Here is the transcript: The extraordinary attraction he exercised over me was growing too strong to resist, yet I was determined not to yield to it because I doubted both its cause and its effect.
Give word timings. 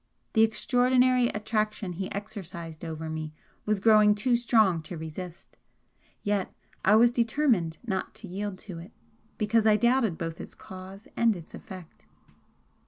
The 0.33 0.41
extraordinary 0.41 1.27
attraction 1.27 1.93
he 1.93 2.11
exercised 2.11 2.83
over 2.83 3.07
me 3.07 3.35
was 3.67 3.79
growing 3.79 4.15
too 4.15 4.35
strong 4.35 4.81
to 4.81 4.97
resist, 4.97 5.57
yet 6.23 6.51
I 6.83 6.95
was 6.95 7.11
determined 7.11 7.77
not 7.85 8.15
to 8.15 8.27
yield 8.27 8.57
to 8.65 8.79
it 8.79 8.93
because 9.37 9.67
I 9.67 9.75
doubted 9.77 10.17
both 10.17 10.41
its 10.41 10.55
cause 10.55 11.07
and 11.15 11.35
its 11.35 11.53
effect. 11.53 12.07